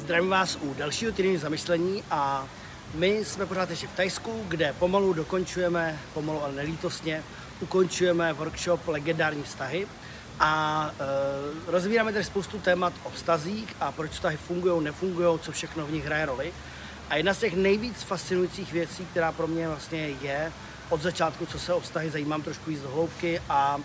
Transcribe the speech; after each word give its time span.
Zdravím 0.00 0.30
vás 0.30 0.58
u 0.62 0.74
dalšího 0.74 1.12
týdenní 1.12 1.36
zamyšlení 1.36 2.02
a 2.10 2.48
my 2.94 3.24
jsme 3.24 3.46
pořád 3.46 3.70
ještě 3.70 3.86
v 3.86 3.96
Tajsku, 3.96 4.44
kde 4.48 4.74
pomalu 4.78 5.12
dokončujeme, 5.12 5.98
pomalu 6.14 6.42
ale 6.42 6.52
nelítosně, 6.52 7.22
ukončujeme 7.60 8.32
workshop 8.32 8.88
Legendární 8.88 9.42
vztahy 9.42 9.86
a 10.38 10.90
e, 11.00 11.70
rozvíráme 11.70 12.12
tady 12.12 12.24
spoustu 12.24 12.58
témat 12.58 12.92
o 13.04 13.10
vztazích 13.10 13.76
a 13.80 13.92
proč 13.92 14.10
vztahy 14.10 14.36
fungují, 14.36 14.84
nefungují, 14.84 15.38
co 15.38 15.52
všechno 15.52 15.86
v 15.86 15.92
nich 15.92 16.04
hraje 16.04 16.26
roli. 16.26 16.52
A 17.10 17.16
jedna 17.16 17.34
z 17.34 17.38
těch 17.38 17.56
nejvíc 17.56 18.02
fascinujících 18.02 18.72
věcí, 18.72 19.06
která 19.10 19.32
pro 19.32 19.46
mě 19.46 19.68
vlastně 19.68 20.08
je 20.08 20.52
od 20.88 21.02
začátku, 21.02 21.46
co 21.46 21.58
se 21.58 21.74
o 21.74 21.80
vztahy 21.80 22.10
zajímám 22.10 22.42
trošku 22.42 22.70
víc 22.70 22.82
do 22.82 22.90
hloubky 22.90 23.40
a 23.48 23.80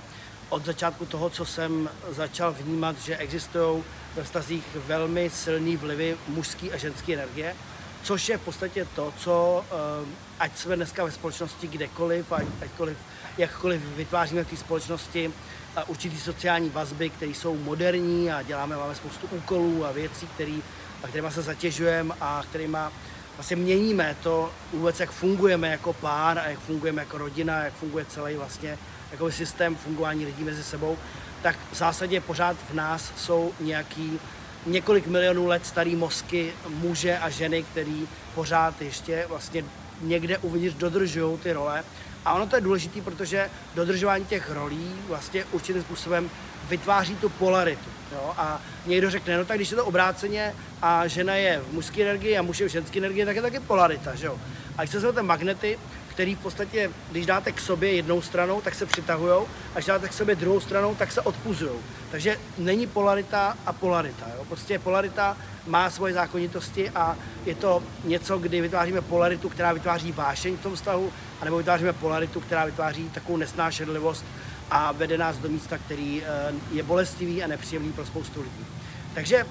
od 0.49 0.65
začátku 0.65 1.05
toho, 1.05 1.29
co 1.29 1.45
jsem 1.45 1.89
začal 2.09 2.53
vnímat, 2.53 2.95
že 2.99 3.17
existují 3.17 3.83
ve 4.15 4.23
vztazích 4.23 4.63
velmi 4.87 5.29
silný 5.29 5.77
vlivy 5.77 6.17
mužské 6.27 6.71
a 6.71 6.77
ženské 6.77 7.13
energie, 7.13 7.55
což 8.03 8.29
je 8.29 8.37
v 8.37 8.41
podstatě 8.41 8.87
to, 8.95 9.13
co, 9.17 9.65
eh, 9.71 10.05
ať 10.39 10.57
jsme 10.57 10.75
dneska 10.75 11.05
ve 11.05 11.11
společnosti 11.11 11.67
kdekoliv, 11.67 12.31
ať, 12.31 12.45
aťkoliv, 12.61 12.97
jakkoliv 13.37 13.81
vytváříme 13.81 14.43
v 14.43 14.49
té 14.49 14.57
společnosti 14.57 15.31
eh, 15.77 15.83
určitý 15.83 16.19
sociální 16.19 16.69
vazby, 16.69 17.09
které 17.09 17.31
jsou 17.31 17.57
moderní 17.57 18.31
a 18.31 18.41
děláme, 18.41 18.77
máme 18.77 18.95
spoustu 18.95 19.27
úkolů 19.31 19.85
a 19.85 19.91
věcí, 19.91 20.27
který, 20.27 20.63
a 21.03 21.07
kterýma 21.07 21.31
se 21.31 21.41
zatěžujeme 21.41 22.13
a 22.21 22.43
kterýma 22.49 22.91
vlastně 23.37 23.55
měníme 23.55 24.15
to 24.23 24.51
vůbec, 24.73 24.99
jak 24.99 25.11
fungujeme 25.11 25.67
jako 25.67 25.93
pár 25.93 26.39
a 26.39 26.47
jak 26.47 26.59
fungujeme 26.59 27.01
jako 27.01 27.17
rodina, 27.17 27.63
jak 27.63 27.73
funguje 27.73 28.05
celý 28.05 28.35
vlastně 28.35 28.77
jako 29.11 29.31
systém 29.31 29.75
fungování 29.75 30.25
lidí 30.25 30.43
mezi 30.43 30.63
sebou, 30.63 30.97
tak 31.41 31.55
v 31.71 31.75
zásadě 31.75 32.21
pořád 32.21 32.57
v 32.69 32.73
nás 32.73 33.13
jsou 33.17 33.51
nějaký 33.59 34.19
několik 34.65 35.07
milionů 35.07 35.47
let 35.47 35.65
starý 35.65 35.95
mozky 35.95 36.53
muže 36.69 37.17
a 37.17 37.29
ženy, 37.29 37.63
který 37.63 38.07
pořád 38.35 38.81
ještě 38.81 39.25
vlastně 39.29 39.65
někde 40.01 40.37
uvnitř 40.37 40.75
dodržují 40.77 41.37
ty 41.37 41.53
role. 41.53 41.83
A 42.25 42.33
ono 42.33 42.47
to 42.47 42.55
je 42.55 42.61
důležité, 42.61 43.01
protože 43.01 43.49
dodržování 43.75 44.25
těch 44.25 44.51
rolí 44.51 44.91
vlastně 45.07 45.45
určitým 45.51 45.81
způsobem 45.81 46.29
vytváří 46.69 47.15
tu 47.15 47.29
polaritu. 47.29 47.89
Jo? 48.11 48.33
A 48.37 48.61
někdo 48.85 49.09
řekne, 49.09 49.37
no 49.37 49.45
tak 49.45 49.57
když 49.57 49.71
je 49.71 49.77
to 49.77 49.85
obráceně 49.85 50.55
a 50.81 51.07
žena 51.07 51.35
je 51.35 51.59
v 51.59 51.73
mužské 51.73 52.01
energii 52.01 52.37
a 52.37 52.41
muž 52.41 52.59
je 52.59 52.67
v 52.67 52.71
ženské 52.71 52.99
energii, 52.99 53.25
tak 53.25 53.35
je 53.35 53.41
taky 53.41 53.59
polarita. 53.59 54.15
Že 54.15 54.25
jo? 54.25 54.39
A 54.77 54.81
když 54.81 54.91
se 54.91 55.13
ten 55.13 55.25
magnety, 55.25 55.79
který 56.07 56.35
v 56.35 56.39
podstatě, 56.39 56.91
když 57.11 57.25
dáte 57.25 57.51
k 57.51 57.59
sobě 57.59 57.93
jednou 57.93 58.21
stranou, 58.21 58.61
tak 58.61 58.75
se 58.75 58.85
přitahují, 58.85 59.33
a 59.71 59.73
když 59.73 59.85
dáte 59.85 60.07
k 60.07 60.13
sobě 60.13 60.35
druhou 60.35 60.59
stranou, 60.59 60.95
tak 60.95 61.11
se 61.11 61.21
odpuzují. 61.21 61.71
Takže 62.11 62.37
není 62.57 62.87
polarita 62.87 63.57
a 63.65 63.73
polarita. 63.73 64.25
Jo? 64.37 64.45
Prostě 64.45 64.79
polarita 64.79 65.37
má 65.67 65.89
svoje 65.89 66.13
zákonitosti 66.13 66.89
a 66.89 67.15
je 67.45 67.55
to 67.55 67.83
něco, 68.03 68.37
kdy 68.37 68.61
vytváříme 68.61 69.01
polaritu, 69.01 69.49
která 69.49 69.73
vytváří 69.73 70.11
vášeň 70.11 70.57
v 70.57 70.61
tom 70.61 70.75
vztahu, 70.75 71.11
anebo 71.41 71.57
vytváříme 71.57 71.93
polaritu, 71.93 72.39
která 72.39 72.65
vytváří 72.65 73.09
takovou 73.09 73.37
nesnášenlivost 73.37 74.25
a 74.71 74.91
vede 74.91 75.17
nás 75.17 75.37
do 75.37 75.49
místa, 75.49 75.77
který 75.77 76.23
eh, 76.23 76.53
je 76.71 76.83
bolestivý 76.83 77.43
a 77.43 77.47
nepříjemný 77.47 77.93
pro 77.93 78.05
spoustu 78.05 78.41
lidí. 78.41 78.65
Takže 79.13 79.45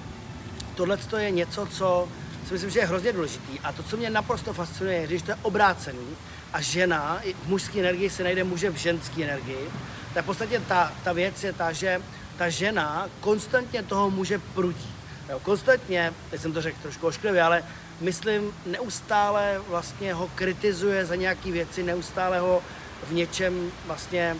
tohle 0.75 0.97
je 1.17 1.31
něco, 1.31 1.65
co 1.65 2.07
si 2.47 2.53
myslím, 2.53 2.69
že 2.69 2.79
je 2.79 2.85
hrozně 2.85 3.13
důležitý. 3.13 3.59
A 3.59 3.71
to, 3.71 3.83
co 3.83 3.97
mě 3.97 4.09
naprosto 4.09 4.53
fascinuje, 4.53 4.97
je, 4.97 5.07
když 5.07 5.21
to 5.21 5.31
je 5.31 5.37
obrácený 5.41 6.07
a 6.53 6.61
žena 6.61 7.21
v 7.45 7.47
mužské 7.47 7.79
energii 7.79 8.09
se 8.09 8.23
najde 8.23 8.43
muže 8.43 8.69
v 8.69 8.75
ženské 8.75 9.23
energii, 9.23 9.69
tak 10.13 10.23
v 10.23 10.25
podstatě 10.25 10.59
ta, 10.67 10.93
ta 11.03 11.13
věc 11.13 11.43
je 11.43 11.53
ta, 11.53 11.71
že 11.71 12.01
ta 12.37 12.49
žena 12.49 13.09
konstantně 13.19 13.83
toho 13.83 14.09
muže 14.09 14.39
prudí. 14.53 14.95
Jo, 15.29 15.39
konstantně, 15.39 16.13
teď 16.29 16.41
jsem 16.41 16.53
to 16.53 16.61
řekl 16.61 16.77
trošku 16.81 17.07
ošklivě, 17.07 17.41
ale 17.41 17.63
myslím, 18.01 18.53
neustále 18.65 19.61
vlastně 19.67 20.13
ho 20.13 20.29
kritizuje 20.35 21.05
za 21.05 21.15
nějaké 21.15 21.51
věci, 21.51 21.83
neustále 21.83 22.39
ho 22.39 22.63
v 23.07 23.13
něčem 23.13 23.71
vlastně 23.85 24.35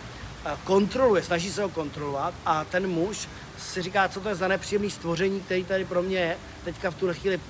kontroluje, 0.64 1.22
snaží 1.22 1.52
se 1.52 1.62
ho 1.62 1.68
kontrolovat 1.68 2.34
a 2.46 2.64
ten 2.64 2.86
muž 2.86 3.28
si 3.58 3.82
říká, 3.82 4.08
co 4.08 4.20
to 4.20 4.28
je 4.28 4.34
za 4.34 4.48
nepříjemný 4.48 4.90
stvoření, 4.90 5.40
který 5.40 5.64
tady 5.64 5.84
pro 5.84 6.02
mě 6.02 6.18
je, 6.18 6.36
teďka 6.64 6.90
v 6.90 6.94
tu 6.94 7.12
chvíli 7.12 7.40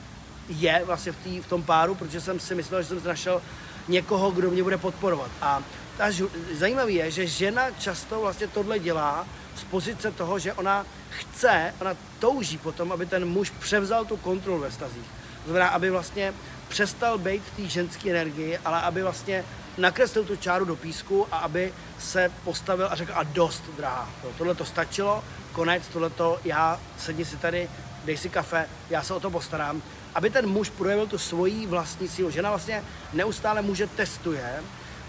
je 0.48 0.82
vlastně 0.84 1.12
v, 1.12 1.16
tý, 1.16 1.40
v 1.40 1.46
tom 1.46 1.62
páru, 1.62 1.94
protože 1.94 2.20
jsem 2.20 2.40
si 2.40 2.54
myslel, 2.54 2.82
že 2.82 2.88
jsem 2.88 3.04
našel 3.04 3.42
někoho, 3.88 4.30
kdo 4.30 4.50
mě 4.50 4.62
bude 4.62 4.78
podporovat. 4.78 5.30
A 5.42 5.62
ta 5.96 6.04
zajímavé 6.52 6.92
je, 6.92 7.10
že 7.10 7.26
žena 7.26 7.70
často 7.70 8.20
vlastně 8.20 8.46
tohle 8.46 8.78
dělá 8.78 9.26
z 9.56 9.64
pozice 9.64 10.10
toho, 10.10 10.38
že 10.38 10.52
ona 10.52 10.86
chce, 11.10 11.74
ona 11.80 11.94
touží 12.18 12.58
potom, 12.58 12.92
aby 12.92 13.06
ten 13.06 13.24
muž 13.28 13.50
převzal 13.50 14.04
tu 14.04 14.16
kontrolu 14.16 14.60
ve 14.60 14.70
stazích. 14.70 15.06
To 15.44 15.50
znamená, 15.50 15.68
aby 15.68 15.90
vlastně 15.90 16.34
přestal 16.68 17.18
být 17.18 17.42
v 17.42 17.56
té 17.56 17.68
ženské 17.68 18.10
energii, 18.10 18.58
ale 18.64 18.80
aby 18.80 19.02
vlastně 19.02 19.44
nakreslil 19.78 20.24
tu 20.24 20.36
čáru 20.36 20.64
do 20.64 20.76
písku 20.76 21.26
a 21.32 21.38
aby 21.38 21.72
se 21.98 22.32
postavil 22.44 22.88
a 22.90 22.94
řekl 22.94 23.12
a 23.14 23.22
dost, 23.22 23.64
drahá. 23.76 24.08
Tohle 24.38 24.54
to 24.54 24.64
stačilo, 24.64 25.24
konec, 25.52 25.88
tohle 25.88 26.10
to, 26.10 26.38
já 26.44 26.80
sedni 26.98 27.24
si 27.24 27.36
tady, 27.36 27.68
dej 28.04 28.16
si 28.16 28.28
kafe, 28.28 28.68
já 28.90 29.02
se 29.02 29.14
o 29.14 29.20
to 29.20 29.30
postarám 29.30 29.82
aby 30.16 30.30
ten 30.30 30.48
muž 30.48 30.70
projevil 30.70 31.06
tu 31.06 31.18
svoji 31.18 31.66
vlastní 31.66 32.08
sílu. 32.08 32.30
Žena 32.30 32.48
vlastně 32.50 32.84
neustále 33.12 33.62
muže 33.62 33.86
testuje 33.86 34.62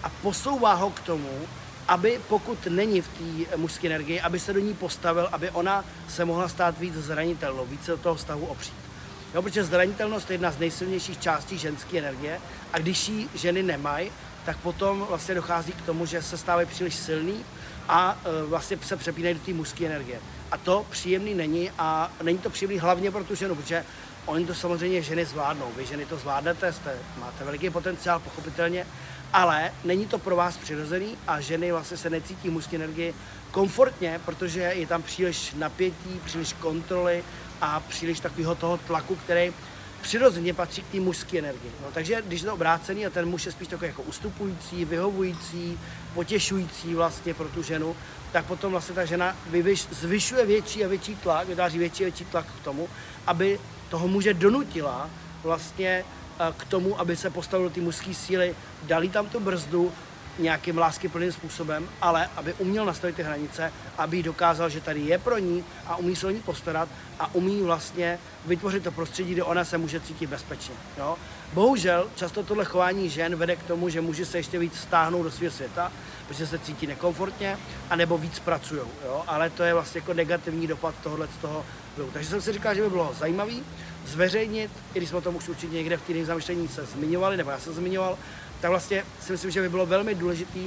a 0.04 0.10
posouvá 0.10 0.74
ho 0.74 0.90
k 0.90 1.00
tomu, 1.00 1.48
aby 1.88 2.22
pokud 2.28 2.68
není 2.68 3.02
v 3.02 3.08
té 3.08 3.58
mužské 3.58 3.88
energii, 3.88 4.22
aby 4.22 4.40
se 4.40 4.54
do 4.54 4.60
ní 4.60 4.74
postavil, 4.74 5.30
aby 5.32 5.50
ona 5.50 5.86
se 6.10 6.26
mohla 6.26 6.48
stát 6.48 6.80
víc 6.80 6.94
zranitelnou, 6.94 7.66
více 7.66 7.92
do 7.92 7.98
toho 7.98 8.16
vztahu 8.16 8.46
opřít. 8.46 8.87
Jo, 9.34 9.42
protože 9.42 9.64
zranitelnost 9.64 10.30
je 10.30 10.34
jedna 10.34 10.52
z 10.52 10.60
nejsilnějších 10.60 11.20
částí 11.20 11.58
ženské 11.58 11.98
energie 11.98 12.40
a 12.74 12.80
když 12.80 13.10
ji 13.10 13.30
ženy 13.36 13.64
nemají, 13.64 14.12
tak 14.46 14.58
potom 14.58 15.06
vlastně 15.10 15.36
dochází 15.36 15.72
k 15.72 15.82
tomu, 15.82 16.06
že 16.06 16.22
se 16.22 16.38
stávají 16.38 16.68
příliš 16.68 16.96
silný 16.96 17.46
a 17.88 18.18
e, 18.26 18.46
vlastně 18.46 18.78
se 18.82 18.98
přepínají 18.98 19.36
do 19.36 19.42
té 19.42 19.54
mužské 19.54 19.86
energie. 19.86 20.20
A 20.52 20.58
to 20.58 20.86
příjemný 20.90 21.34
není 21.34 21.72
a 21.78 22.12
není 22.24 22.38
to 22.38 22.50
příjemný 22.50 22.80
hlavně 22.80 23.12
pro 23.12 23.24
tu 23.24 23.36
ženu, 23.36 23.56
protože 23.56 23.86
Oni 24.28 24.46
to 24.46 24.54
samozřejmě 24.54 25.02
ženy 25.02 25.26
zvládnou. 25.26 25.72
Vy 25.78 25.86
ženy 25.86 26.06
to 26.06 26.18
zvládnete, 26.18 26.74
jste, 26.74 26.96
máte 27.20 27.44
veliký 27.44 27.70
potenciál, 27.70 28.20
pochopitelně, 28.20 28.88
ale 29.34 29.72
není 29.84 30.06
to 30.06 30.20
pro 30.20 30.36
vás 30.36 30.58
přirozený 30.58 31.18
a 31.28 31.42
ženy 31.42 31.72
vlastně 31.72 31.98
se 31.98 32.10
necítí 32.10 32.50
mužské 32.50 32.76
energii 32.76 33.14
komfortně, 33.52 34.20
protože 34.26 34.62
je 34.62 34.88
tam 34.88 35.04
příliš 35.04 35.54
napětí, 35.54 36.22
příliš 36.26 36.54
kontroly 36.54 37.24
a 37.62 37.80
příliš 37.80 38.20
takového 38.20 38.56
toho 38.56 38.78
tlaku, 38.78 39.16
který 39.16 39.54
přirozeně 40.02 40.54
patří 40.54 40.82
k 40.82 40.92
té 40.92 41.00
mužské 41.00 41.40
energii. 41.40 41.72
No, 41.82 41.88
takže 41.94 42.22
když 42.28 42.42
je 42.42 42.48
to 42.48 42.54
obrácený 42.54 43.06
a 43.06 43.10
ten 43.10 43.26
muž 43.26 43.46
je 43.46 43.52
spíš 43.52 43.68
takový 43.68 43.88
jako 43.88 44.02
ustupující, 44.02 44.86
vyhovující, 44.86 45.80
potěšující 46.14 46.96
vlastně 46.96 47.34
pro 47.34 47.48
tu 47.50 47.64
ženu, 47.64 47.96
tak 48.32 48.46
potom 48.46 48.72
vlastně 48.72 48.96
ta 48.96 49.06
žena 49.06 49.36
vyvyš, 49.50 49.88
zvyšuje 49.92 50.46
větší 50.46 50.86
a 50.86 50.88
větší 50.88 51.16
tlak, 51.16 51.48
vytváří 51.48 51.80
větší 51.80 52.04
a 52.04 52.06
větší 52.06 52.26
tlak 52.26 52.46
k 52.46 52.64
tomu, 52.64 52.90
aby 53.28 53.60
toho 53.90 54.08
muže 54.08 54.34
donutila 54.34 55.10
vlastně 55.44 56.04
eh, 56.40 56.54
k 56.58 56.66
tomu, 56.66 57.00
aby 57.00 57.16
se 57.16 57.30
postavil 57.30 57.70
ty 57.70 57.82
mužské 57.82 58.14
síly, 58.14 58.56
dali 58.84 59.10
tam 59.10 59.30
tu 59.30 59.40
brzdu 59.40 59.92
nějakým 60.40 60.78
láskyplným 60.78 61.32
způsobem, 61.32 61.90
ale 62.02 62.30
aby 62.36 62.54
uměl 62.54 62.86
nastavit 62.86 63.16
ty 63.16 63.24
hranice, 63.24 63.74
aby 63.98 64.24
dokázal, 64.24 64.70
že 64.70 64.82
tady 64.82 65.00
je 65.00 65.18
pro 65.18 65.38
ní 65.38 65.64
a 65.86 65.96
umí 65.96 66.16
se 66.16 66.28
o 66.28 66.30
ní 66.30 66.40
postarat 66.40 66.90
a 67.20 67.36
umí 67.36 67.62
vlastně 67.62 68.20
vytvořit 68.46 68.84
to 68.84 68.92
prostředí, 68.92 69.32
kde 69.32 69.44
ona 69.44 69.66
se 69.66 69.78
může 69.78 70.00
cítit 70.00 70.28
bezpečně. 70.28 70.76
Jo? 70.98 71.18
Bohužel 71.54 72.08
často 72.16 72.44
tohle 72.44 72.66
chování 72.66 73.10
žen 73.10 73.36
vede 73.36 73.56
k 73.56 73.64
tomu, 73.64 73.90
že 73.90 74.02
muži 74.02 74.26
se 74.26 74.38
ještě 74.38 74.60
víc 74.60 74.80
stáhnou 74.80 75.24
do 75.24 75.32
svého 75.32 75.52
světa, 75.52 75.92
protože 76.28 76.48
se 76.48 76.60
cítí 76.60 76.88
nekomfortně, 76.88 77.58
anebo 77.90 78.18
víc 78.18 78.40
pracují. 78.40 78.82
Ale 79.28 79.50
to 79.50 79.64
je 79.64 79.74
vlastně 79.74 80.00
jako 80.00 80.14
negativní 80.14 80.68
dopad 80.68 80.96
tohohle 81.04 81.28
z 81.28 81.42
toho 81.42 81.66
vlivu. 81.98 82.12
Takže 82.14 82.30
jsem 82.30 82.42
si 82.42 82.54
říkal, 82.54 82.76
že 82.76 82.82
by 82.82 82.90
bylo 82.90 83.14
zajímavý 83.20 83.64
zveřejnit, 84.06 84.72
i 84.94 84.98
když 84.98 85.10
jsme 85.10 85.18
o 85.18 85.22
tom 85.22 85.36
už 85.36 85.50
určitě 85.50 85.74
někde 85.74 85.98
v 85.98 86.02
týdnech 86.02 86.26
zamýšlení 86.26 86.68
se 86.68 86.86
zmiňovali, 86.86 87.38
nebo 87.38 87.50
já 87.50 87.60
jsem 87.60 87.74
zmiňoval, 87.74 88.18
tak 88.62 88.70
vlastně 88.70 89.04
si 89.22 89.32
myslím, 89.32 89.52
že 89.52 89.62
by 89.62 89.70
bylo 89.70 89.86
velmi 89.86 90.16
důležité 90.16 90.60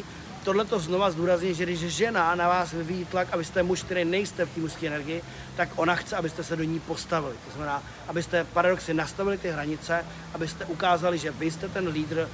tohle 0.44 0.64
to 0.64 0.78
znova 0.78 1.10
zdůraznit, 1.10 1.54
že 1.54 1.64
když 1.64 1.80
žena 1.80 2.34
na 2.34 2.48
vás 2.48 2.72
vyvíjí 2.72 3.04
tlak, 3.04 3.28
abyste 3.32 3.62
muž, 3.62 3.82
který 3.82 4.04
nejste 4.04 4.44
v 4.44 4.54
té 4.54 4.60
mužské 4.60 4.86
energii, 4.86 5.22
tak 5.56 5.68
ona 5.76 5.94
chce, 5.94 6.16
abyste 6.16 6.44
se 6.44 6.56
do 6.56 6.64
ní 6.64 6.80
postavili. 6.80 7.34
To 7.44 7.50
znamená, 7.50 7.82
abyste 8.08 8.44
paradoxně 8.44 8.94
nastavili 8.94 9.38
ty 9.38 9.50
hranice, 9.50 10.04
abyste 10.34 10.64
ukázali, 10.64 11.18
že 11.18 11.30
vy 11.30 11.50
jste 11.50 11.68
ten 11.68 11.88
lídr 11.88 12.28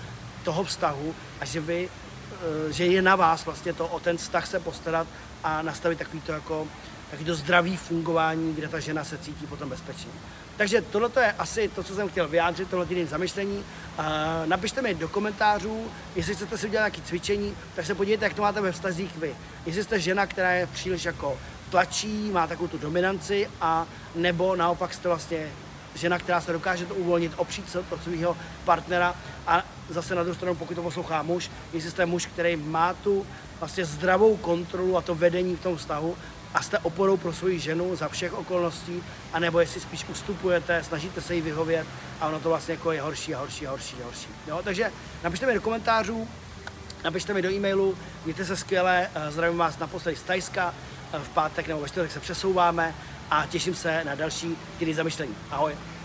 toho 0.44 0.64
vztahu 0.64 1.14
a 1.40 1.44
že 1.44 1.60
vy 1.60 1.88
eh, 1.88 2.72
že 2.72 2.86
je 2.86 3.02
na 3.02 3.16
vás 3.16 3.44
vlastně 3.44 3.72
to 3.72 3.86
o 3.86 4.00
ten 4.00 4.16
vztah 4.16 4.46
se 4.46 4.60
postarat 4.60 5.06
a 5.44 5.62
nastavit 5.62 5.98
takový 5.98 6.20
to 6.20 6.32
jako 6.32 6.68
taky 7.10 7.24
to 7.24 7.34
zdravý 7.34 7.76
fungování, 7.76 8.54
kde 8.54 8.68
ta 8.68 8.80
žena 8.80 9.04
se 9.04 9.18
cítí 9.18 9.46
potom 9.46 9.68
bezpečně. 9.68 10.10
Takže 10.56 10.80
tohle 10.80 11.10
je 11.20 11.32
asi 11.32 11.68
to, 11.68 11.82
co 11.82 11.94
jsem 11.94 12.08
chtěl 12.08 12.28
vyjádřit, 12.28 12.70
tohle 12.70 12.86
týden 12.86 13.06
zamyšlení. 13.06 13.64
Napište 14.44 14.82
mi 14.82 14.94
do 14.94 15.08
komentářů, 15.08 15.86
jestli 16.16 16.34
chcete 16.34 16.58
si 16.58 16.66
udělat 16.66 16.82
nějaké 16.82 17.02
cvičení, 17.02 17.56
tak 17.76 17.86
se 17.86 17.94
podívejte, 17.94 18.24
jak 18.24 18.34
to 18.34 18.42
máte 18.42 18.60
ve 18.60 18.72
vztazích 18.72 19.16
vy. 19.16 19.36
Jestli 19.66 19.84
jste 19.84 20.00
žena, 20.00 20.26
která 20.26 20.52
je 20.52 20.66
příliš 20.66 21.04
jako 21.04 21.38
tlačí, 21.70 22.30
má 22.30 22.46
takovou 22.46 22.68
tu 22.68 22.78
dominanci, 22.78 23.50
a 23.60 23.86
nebo 24.14 24.56
naopak 24.56 24.94
jste 24.94 25.08
vlastně 25.08 25.48
žena, 25.94 26.18
která 26.18 26.40
se 26.40 26.52
dokáže 26.52 26.86
to 26.86 26.94
uvolnit, 26.94 27.32
opřít 27.36 27.70
se 27.70 27.78
od 27.78 28.02
svého 28.02 28.36
partnera 28.64 29.14
a 29.46 29.64
zase 29.88 30.14
na 30.14 30.22
druhou 30.22 30.36
stranu, 30.36 30.54
pokud 30.54 30.74
to 30.74 30.82
poslouchá 30.82 31.22
muž, 31.22 31.50
jestli 31.72 31.90
jste 31.90 32.06
muž, 32.06 32.26
který 32.26 32.56
má 32.56 32.94
tu 32.94 33.26
vlastně 33.60 33.84
zdravou 33.84 34.36
kontrolu 34.36 34.96
a 34.96 35.02
to 35.02 35.14
vedení 35.14 35.56
v 35.56 35.60
tom 35.60 35.76
vztahu 35.76 36.16
a 36.54 36.62
jste 36.62 36.78
oporou 36.78 37.16
pro 37.16 37.32
svoji 37.32 37.58
ženu 37.58 37.96
za 37.96 38.08
všech 38.08 38.32
okolností, 38.32 39.02
anebo 39.32 39.60
jestli 39.60 39.80
spíš 39.80 40.04
ustupujete, 40.08 40.84
snažíte 40.84 41.20
se 41.20 41.34
jí 41.34 41.40
vyhovět 41.40 41.86
a 42.20 42.26
ono 42.26 42.40
to 42.40 42.48
vlastně 42.48 42.74
jako 42.74 42.92
je 42.92 43.02
horší 43.02 43.34
a 43.34 43.38
horší 43.38 43.66
a 43.66 43.70
horší 43.70 43.96
a 44.02 44.04
horší. 44.04 44.28
Jo? 44.48 44.60
Takže 44.64 44.92
napište 45.24 45.46
mi 45.46 45.54
do 45.54 45.60
komentářů, 45.60 46.28
napište 47.04 47.34
mi 47.34 47.42
do 47.42 47.50
e-mailu, 47.50 47.98
mějte 48.24 48.44
se 48.44 48.56
skvěle, 48.56 49.10
eh, 49.14 49.30
zdravím 49.30 49.58
vás 49.58 49.78
naposledy 49.78 50.16
z 50.16 50.22
Tajska, 50.22 50.74
eh, 51.12 51.18
v 51.18 51.28
pátek 51.28 51.68
nebo 51.68 51.80
ve 51.80 51.88
čtvrtek 51.88 52.12
se 52.12 52.20
přesouváme 52.20 52.94
a 53.30 53.46
těším 53.46 53.74
se 53.74 54.04
na 54.04 54.14
další 54.14 54.56
týdy 54.78 54.94
zamyšlení. 54.94 55.34
Ahoj. 55.50 55.95